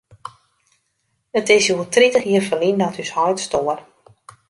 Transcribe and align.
It 1.41 1.47
is 1.57 1.67
hjoed 1.67 1.91
tritich 1.95 2.27
jier 2.31 2.47
ferlyn 2.47 2.81
dat 2.83 3.01
ús 3.03 3.13
heit 3.17 3.39
stoar. 3.47 3.79